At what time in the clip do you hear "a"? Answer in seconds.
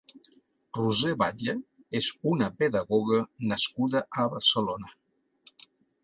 4.23-4.25